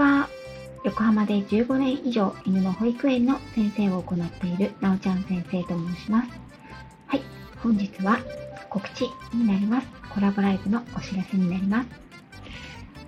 [0.00, 0.30] は。
[0.82, 6.30] 横浜で15年以上犬の保育園の先生を行っているなおちゃん先生と申します。
[7.06, 7.22] はい、
[7.62, 8.18] 本日は
[8.70, 9.02] 告知
[9.34, 9.86] になります。
[10.14, 11.88] コラボライブのお知らせになります。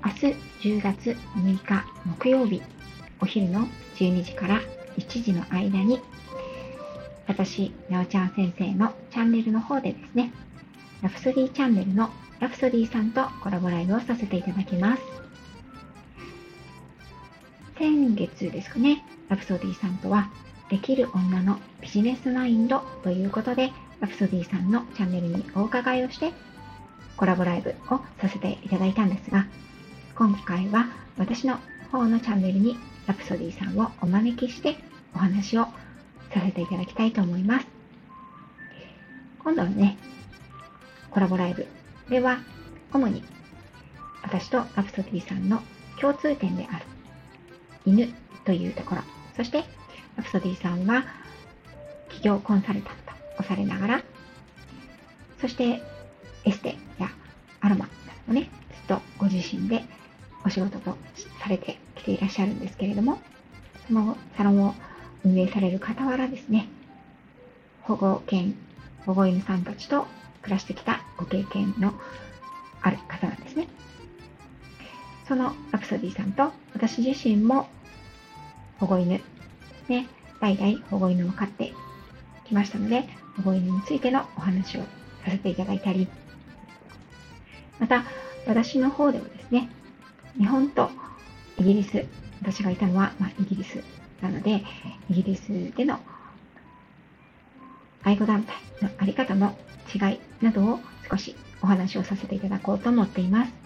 [0.05, 0.37] 明日
[0.69, 2.61] 10月6日木曜日、
[3.23, 3.67] お昼の
[3.97, 4.61] 12時から
[4.99, 5.99] 1時の間に、
[7.27, 10.31] 私、なおちゃん先生のチャンネルの方でですね、
[11.01, 15.22] ラプソディチャンネルのラプソディさんとコラボライブをさせていただきます。
[17.83, 20.31] 先月ですかね、ラプソディさんとは、
[20.71, 26.33] できる女のビジネスマインドということで、ラプソディさんのチャンネルにお伺いをして、
[27.17, 29.49] コラボライブをさせていただいたんですが、
[30.15, 31.59] 今回は私の
[31.91, 32.79] 方のチャンネルに
[33.09, 34.77] ラプソディさんをお招きして
[35.17, 35.73] お話をさ
[36.41, 37.67] せていただきたいと思います。
[39.43, 39.99] 今度のね、
[41.11, 41.67] コラボライブ
[42.09, 42.39] では、
[42.93, 43.25] 主に
[44.23, 45.61] 私とラプソディさんの
[46.01, 46.92] 共通点である
[47.87, 48.13] 犬
[48.45, 49.03] というところ、
[49.37, 49.65] そして
[50.17, 51.05] ラプソディさんは
[52.09, 52.95] 企業コンサルタン
[53.37, 54.03] トをされながら、
[55.41, 55.83] そして
[56.45, 57.11] エステや
[57.61, 57.91] アロマな
[58.27, 58.51] どもね、
[58.89, 59.85] ずっとご自身で
[60.45, 60.97] お仕事と
[61.41, 63.21] されてきていらっしゃるんですけれども、
[63.87, 64.75] そのサロンを
[65.25, 66.69] 運営される傍らですね、
[67.83, 68.55] 保護犬、
[69.07, 70.07] 保護犬さんたちと
[70.43, 71.95] 暮らしてきたご経験の
[72.83, 73.69] ある方なんですね。
[75.27, 77.69] そのラプソディさんと私自身も
[78.79, 79.21] 保護犬、
[79.89, 80.09] ね、
[80.41, 81.73] 代々保護犬を飼って
[82.47, 84.81] きましたので、保護犬についてのお話を
[85.25, 86.09] させていただいたり、
[87.79, 88.05] また
[88.47, 89.69] 私の方ではですね、
[90.39, 90.91] 日本と
[91.59, 92.05] イギリス、
[92.41, 93.83] 私がいたのは、まあ、イギリス
[94.21, 94.63] なので、
[95.11, 96.01] イギリスでの
[98.03, 99.55] 愛護団体のあり方の
[99.95, 103.62] 違いなどを少しお話をさせていただこうと思っています。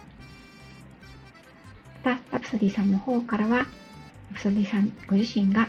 [2.06, 3.66] また、ラプソディさんの方からは、ラ
[4.34, 5.68] プソディさんご自身が、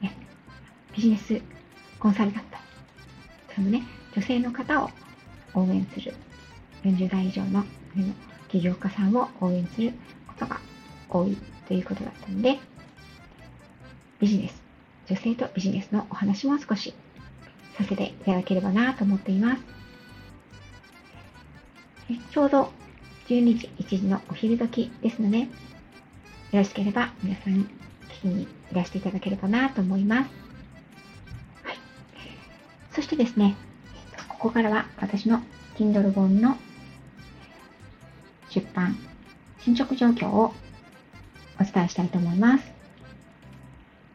[0.00, 0.16] ね、
[0.96, 1.42] ビジネス
[1.98, 2.56] コンサルタント、
[3.54, 3.82] そのね、
[4.16, 4.90] 女性の方を
[5.52, 6.14] 応援する、
[6.84, 7.66] 40代以上の
[8.48, 9.92] 起業家さんを応援する
[10.26, 10.58] ことが
[11.10, 11.36] 多い
[11.66, 12.58] ということだったので、
[14.20, 14.62] ビジネス、
[15.06, 16.94] 女性とビジネスのお話も少し
[17.76, 19.62] させていただければなと思っています。
[22.30, 22.72] ちょうど
[23.28, 25.46] 12時、1時のお昼時ですので、よ
[26.52, 27.68] ろしければ皆さん聞
[28.22, 30.30] きにいらしていただければなと思います。
[31.62, 31.76] はい。
[32.90, 33.54] そしてですね、
[34.28, 35.42] ここからは私の
[35.76, 36.56] Kindle 本の
[38.48, 38.96] 出版、
[39.60, 40.54] 進捗状況を
[41.60, 42.64] お伝えしたいと思います。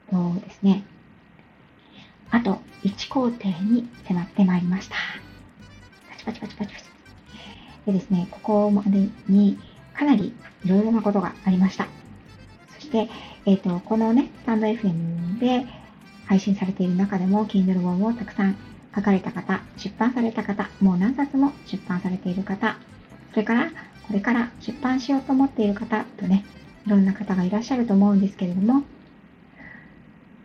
[0.10, 0.84] そうですね。
[2.32, 4.96] あと1工程に迫ってまいりました。
[6.10, 6.93] パチパチパチパチパチ。
[7.86, 9.58] でですね、ここまでに
[9.94, 10.34] かなり
[10.66, 11.88] いろいろなことがありました。
[12.76, 13.10] そして、
[13.46, 15.66] えっ、ー、と、このね、スタンド FM で
[16.26, 18.56] 配信されている中でも、Kindle 本をたくさん
[18.96, 22.78] 書かれた方、出版された方、もう何冊も出版されている方、
[23.32, 23.72] それから
[24.08, 26.46] これから出版しようと思っている方とね、
[26.86, 28.84] いろんな方がいらっしゃると思うんですけれども、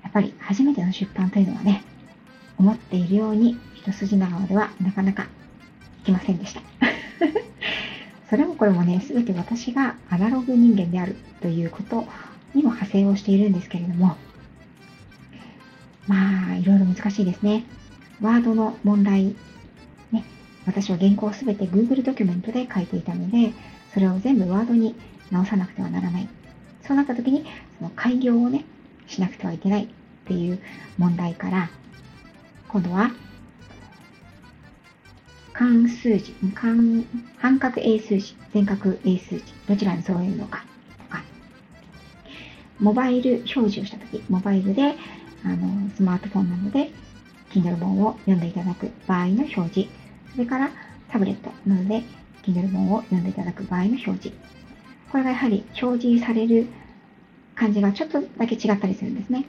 [0.03, 1.82] やっぱり初めての出版というのはね、
[2.59, 5.26] 思っているように一筋縄ではなかなか
[6.08, 6.62] きませんでした。
[8.30, 12.06] それもこれもね、すべて私がアナログ人間であるということ
[12.54, 14.16] にも派生をしているんですけれども、
[16.06, 17.64] まあ、いろいろ難しいですね。
[18.20, 19.36] ワードの問題、
[20.12, 20.24] ね、
[20.66, 23.52] 私は原稿をすべて Google ドキュメントで書いていたので、
[23.92, 24.94] それを全部ワードに
[25.30, 26.28] 直さなくてはならない。
[26.82, 27.44] そうなった時に、
[27.78, 28.64] その開業をね、
[29.06, 29.88] しなくてはいけないっ
[30.26, 30.58] ていう
[30.96, 31.70] 問題から、
[32.69, 33.10] 今度は
[35.58, 37.04] 関数字、関
[37.38, 40.64] 半角英数字、全角英数字、どちらに揃えるのか
[40.98, 41.22] とか、
[42.78, 44.94] モバイル表示をしたとき、モバイルで
[45.44, 46.92] あのスマートフォンなので、
[47.50, 49.88] Kindle 本を読んでいただく場合の表示、
[50.30, 50.70] それから
[51.10, 52.05] タブレットなので、
[52.44, 54.31] Kindle 本を読んでいただく場合の表示。
[55.10, 56.69] これがやはり表示される
[57.56, 59.44] 感じがちょっとだけ違ったりするんですね。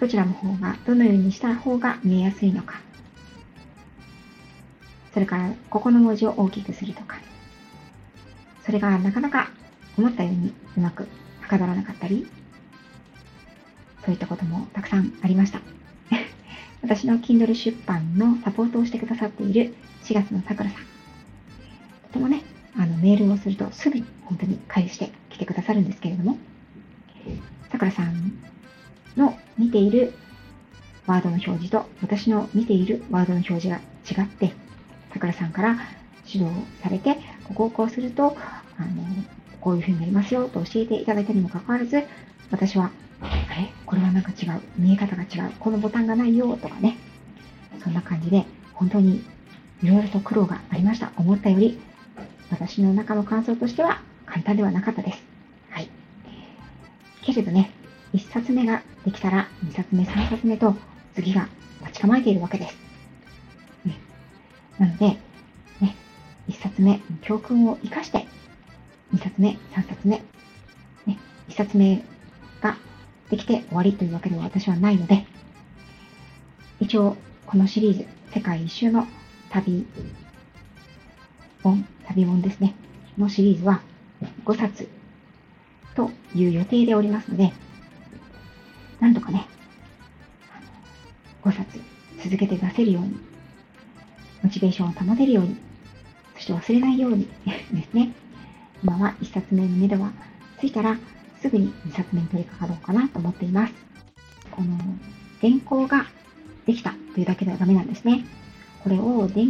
[0.00, 2.85] どちらの方が、どのようにした方が見えやすいのか。
[5.16, 7.16] それから、ここの文字を大きくするとか、
[8.66, 9.50] それがなかなか
[9.96, 11.08] 思ったようにうまく
[11.40, 12.26] はかどらなかったり、
[14.04, 15.62] そういったこともたくさんありました。
[16.84, 20.82] 私の Kindle 出版のサポートをしてくださっている4月のさくらさん。
[20.82, 22.42] とてもね、
[22.76, 26.36] あのメールをするとすぐに本当に返してきてくださるんですけれども、
[27.72, 28.34] さくらさん
[29.16, 30.12] の見ている
[31.06, 33.76] ワードの表示と私の見ているワードの表示が
[34.06, 34.65] 違って、
[35.16, 35.78] 桜さんから
[36.26, 38.36] 指導されて、ここをこうすると、
[38.78, 38.88] あの、
[39.60, 42.04] こういう風になりますよと教えていただいたにもかかわらず、
[42.50, 42.90] 私は、
[43.20, 43.26] あ
[43.58, 43.72] れ？
[43.86, 44.60] これはなんか違う。
[44.76, 45.52] 見え方が違う。
[45.58, 46.98] このボタンがないよとかね。
[47.82, 49.24] そんな感じで、本当に
[49.82, 51.10] いろいろと苦労がありました。
[51.16, 51.80] 思ったより、
[52.50, 55.22] 私の中の感想としては簡単ではなかったです。
[55.70, 55.88] はい。
[57.22, 57.70] けれどね、
[58.12, 60.76] 1冊目ができたら2冊目、3冊目と
[61.14, 61.48] 次が
[61.80, 62.85] 待ち構えているわけです。
[64.78, 65.06] なので、
[65.80, 65.96] ね、
[66.48, 68.26] 1冊目、教訓を生かして、
[69.14, 70.22] 2冊目、3冊目、
[71.06, 71.18] ね、
[71.48, 72.02] 1冊目
[72.60, 72.76] が
[73.30, 75.26] できて終わりというわけでは私はないので、
[76.80, 79.06] 一応このシリーズ、世界一周の
[79.50, 79.86] 旅
[81.62, 82.74] 本、旅本ですね、
[83.16, 83.80] のシリーズは
[84.44, 84.88] 5冊
[85.94, 87.52] という予定でおりますので、
[89.00, 89.46] なんとかね、
[91.42, 91.80] 5冊
[92.22, 93.18] 続けて出せるように、
[94.46, 95.56] モチベーションを保てるように、
[96.36, 97.28] そして忘れないように
[97.74, 98.12] ですね、
[98.80, 100.12] 今は1冊目の目処は
[100.60, 100.96] ついたら、
[101.42, 103.74] すぐに2冊目に取り掛かろうかなと思っています。
[104.52, 104.78] この
[105.40, 106.06] 原稿が
[106.64, 108.24] できたというだけではダメなんですね。
[108.84, 109.46] これをで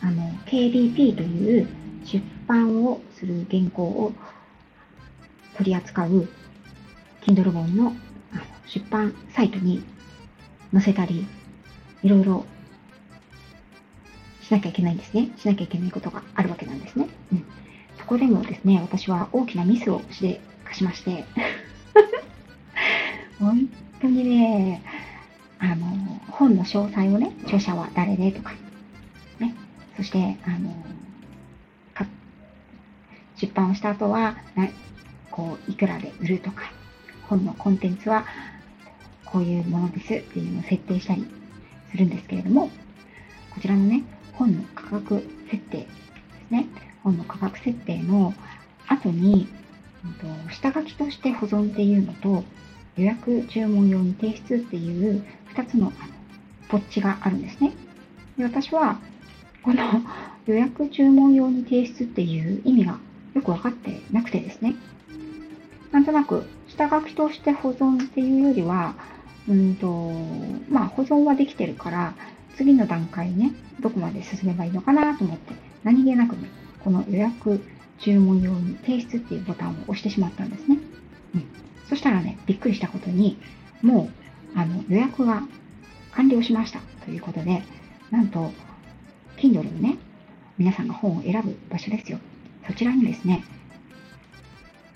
[0.00, 1.68] あの KDP という
[2.06, 4.14] 出版をする原稿を
[5.58, 6.26] 取り扱う
[7.20, 7.92] Kindle 本の
[8.66, 9.84] 出版サイトに
[10.72, 11.26] 載せたり、
[12.02, 12.46] いろいろ
[14.50, 15.30] なきゃいけないんですね。
[15.36, 17.08] しなきゃいけないことがあるわけなんですね。
[17.32, 17.44] うん、
[17.98, 20.40] そこでもですね、私は大きなミスをして
[20.72, 21.24] しまして。
[23.38, 23.68] 本
[24.00, 24.82] 当にね、
[25.58, 25.86] あの、
[26.28, 28.52] 本の詳細をね、著者は誰でとか、
[29.38, 29.54] ね、
[29.96, 30.74] そして、あの、
[33.36, 34.36] 出版をした後は、
[35.30, 36.70] こう、いくらで売るとか、
[37.28, 38.26] 本のコンテンツは
[39.24, 41.26] こういうものですっていうのを設定したり
[41.90, 42.68] するんですけれども、
[43.54, 44.02] こちらのね、
[44.40, 45.86] 本の価格設定で
[46.48, 46.66] すね。
[47.04, 48.32] 本の価格設定の
[48.88, 49.46] 後に、
[50.50, 52.42] 下書きとして保存っていうのと、
[52.96, 55.22] 予約注文用に提出っていう
[55.54, 55.92] 2つの
[56.70, 57.74] ポッチがあるんですね。
[58.38, 58.98] で私は、
[59.62, 59.82] この
[60.46, 62.98] 予約注文用に提出っていう意味が
[63.34, 64.74] よくわかってなくてですね。
[65.92, 68.94] なんとなく、下書きとして保存っていうよりは、
[69.46, 70.10] うんと、
[70.70, 72.14] まあ保存はできてるから、
[72.60, 76.50] 次の段階ね、どこまで進めばいいのかなと思って、何気なくね、
[76.84, 77.64] この予約
[77.98, 80.76] 注文用に提出っていうボタンを押してしまったんですね。
[81.36, 81.44] うん。
[81.88, 83.38] そしたらね、びっくりしたことに、
[83.80, 84.10] も
[84.54, 85.42] う、あの、予約が
[86.12, 87.62] 完了しましたということで、
[88.10, 88.52] なんと、
[89.38, 89.96] Kindle のね、
[90.58, 92.18] 皆さんが本を選ぶ場所ですよ。
[92.66, 93.42] そちらにですね、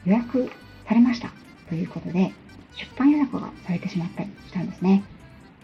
[0.05, 0.51] 予約
[0.87, 1.33] されました
[1.71, 2.31] ということで、
[2.75, 5.03] 出版予約がされてしまったりしたんですね。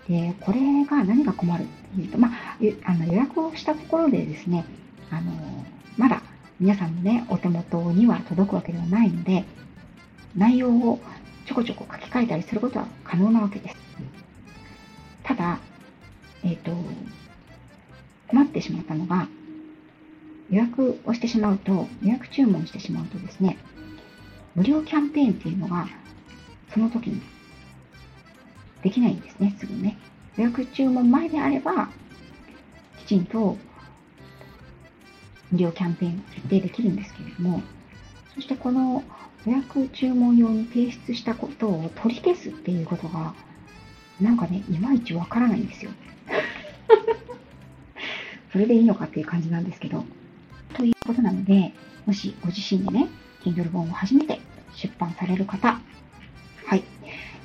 [0.09, 4.65] で、これが何が困るっていうと、まあ、あの予約をしたところでですね、
[5.11, 5.33] あの、
[5.97, 6.23] まだ
[6.59, 9.45] 皆さんのね、お手元には届くわけではないので、
[10.37, 11.01] 内容を
[11.47, 13.77] ちょこちょこ書き換えたりすることは可能なわけです。
[15.23, 15.59] ただ、
[16.43, 16.73] えっ、ー、と、
[18.29, 19.29] 困ってしまったのが、
[20.51, 23.59] 予約をしてしまうと、予約注文してしまうとですね、
[24.55, 25.89] 無料キャンペーンっていうのが
[26.73, 27.23] その時に
[28.83, 29.99] できないんですね、すぐね。
[30.37, 31.89] 予約注文前であれば、
[32.99, 33.57] きちんと
[35.51, 37.63] 無料キャンペーンを決定できるんですけれども、
[38.35, 39.03] そしてこの
[39.47, 43.35] 予約注文用に提出したことを取り消すっていうことが、
[44.21, 45.91] なんかね、いまいちわからないんですよ。
[48.53, 50.05] それでいいのかっていう感じなんですけど。
[50.75, 51.73] ということなので、
[52.07, 53.09] もしご自身でね、
[53.43, 54.41] Kindle 本を初めて
[54.75, 55.81] 出版される方、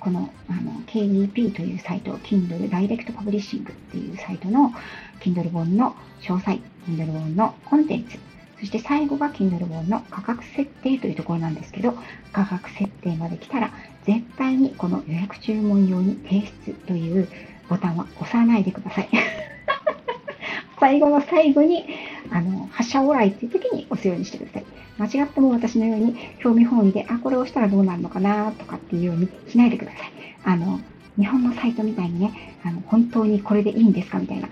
[0.05, 4.71] このあの KDP というサイト、Kindle Direct Publishing っていうサイトの
[5.19, 8.19] Kindle 本の詳細、Kindle 本のコンテンツ、
[8.59, 11.95] そして最後が Kindle 本の価格設定というところなんですけど、
[12.31, 13.71] 価格設定まで来たら、
[14.05, 17.27] 絶対にこの予約注文用に提出という
[17.67, 19.09] ボタンは押さないでください。
[20.79, 21.83] 最後の最後に、
[22.29, 24.65] あの、発射オーライっていう時に押すようにしてください。
[24.97, 30.11] 間違っても私のように興味本位で、あ、これを押したらどうなるのかなとかっていうようにしないでください。
[30.43, 30.79] あの、
[31.17, 34.49] 日本のサイトみたいにね、あの本当にこれでいいんですかみたいな。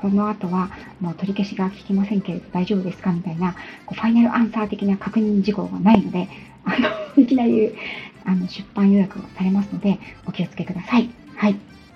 [0.00, 3.54] この後はもう取り消しが効きませんけれど大丈夫ですかみたいな、
[3.84, 6.28] こうファイナルアンサー的な確認事項がないので、
[6.64, 6.88] あの、
[7.22, 7.72] いきなり
[8.24, 11.10] あの出版予約がされますので、お気をつけください。
[11.34, 11.54] はい。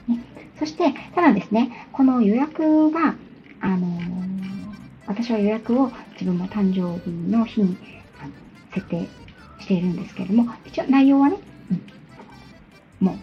[0.08, 0.18] ね、
[0.58, 3.14] そして、ただですね、この予約が、
[3.61, 4.41] あのー
[5.06, 7.76] 私は予約を自分の誕生日の日に
[8.75, 9.09] 設定
[9.61, 11.38] しているんですけれども、一応内容はね、
[13.00, 13.16] うん、もう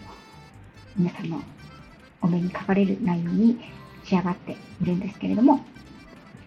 [0.96, 1.40] 皆さんの
[2.22, 3.58] お目にかかれる内容に
[4.04, 5.60] 仕上がっているんですけれども、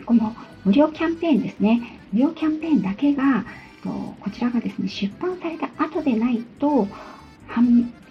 [0.05, 0.35] この
[0.65, 1.99] 無料キャンペーンですね。
[2.11, 3.45] 無料キャンペーンだけが、
[3.83, 6.87] こちらがですね、出版された後でないと、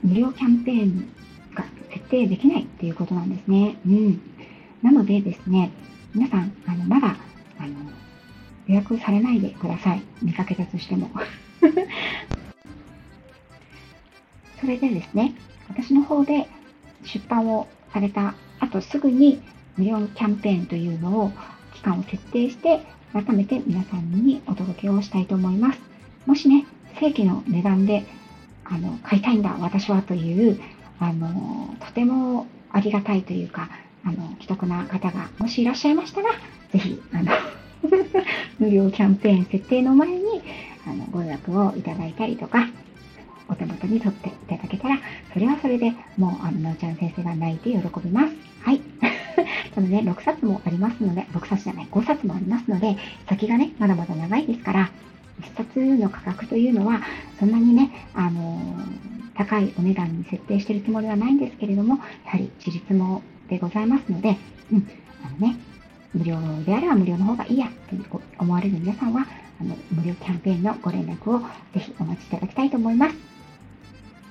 [0.02, 1.08] 無料キャンペーン
[1.54, 3.76] が設定できないっていうことなんですね。
[3.86, 4.20] うん。
[4.82, 5.70] なのでですね、
[6.14, 7.16] 皆さん、あの、まだ、
[7.58, 7.74] あの、
[8.66, 10.02] 予約されないでください。
[10.20, 11.10] 見かけたとしても。
[14.60, 15.34] それでですね、
[15.68, 16.48] 私の方で
[17.02, 19.40] 出版をされた後すぐに
[19.76, 21.32] 無料キャンペーンというのを
[21.74, 22.80] 期間を設定して
[23.12, 25.80] 改めて皆さんにお届けをしたいと思います。
[26.26, 26.66] もしね、
[27.00, 28.04] 正規の値段で
[28.64, 30.60] あの買いたいんだ、私はという
[31.00, 33.70] あのとてもありがたいというか、
[34.04, 36.30] あの既得な方がもしいらっしゃいましたら、
[36.72, 37.32] ぜひあの
[38.58, 40.42] 無料キャンペーン設定の前に
[40.86, 42.68] あのご予約をいただいたりとか、
[43.48, 44.98] お手元に取っていただけたら、
[45.32, 48.34] それはそれでもう、あの、なおちゃん先生が泣いて喜びます。
[48.62, 48.80] はい。
[49.74, 52.96] そのね、6冊もありますので、6冊じゃない、5冊もありますので、
[53.28, 54.90] 先がね、まだまだ長いですから、
[55.40, 57.00] 1冊の価格というのは、
[57.38, 64.36] そんなにね、あのー、高いお値段に設定してるつもりはないんですけれども、やはり自立もでございますので、
[64.72, 64.88] うん、
[65.24, 65.56] あのね、
[66.14, 67.68] 無料であれば無料の方がいいや
[68.10, 69.26] と思われる皆さんは、
[69.60, 71.40] あの無料キャンペーンのご連絡を
[71.72, 73.16] ぜひお待ちいただきたいと思います。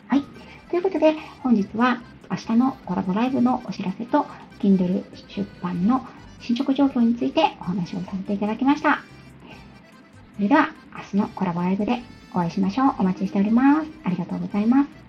[0.08, 0.24] はい。
[0.70, 4.26] ということで、本日は明日のコラボライブのお知らせと、
[4.60, 6.06] Kindle 出版の
[6.40, 9.02] 進捗状況についてお話をさせていただきました。
[10.36, 12.02] それでは、明日のコラボライブで
[12.34, 12.96] お会いしましょう。
[13.00, 13.88] お待ちしております。
[14.04, 15.01] ありがとうございます。